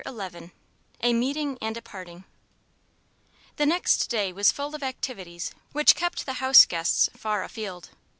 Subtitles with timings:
[0.03, 0.51] XI
[1.01, 2.23] A MEETING AND A PARTING
[3.57, 7.89] The next day was full of activities which kept the house guests far afield.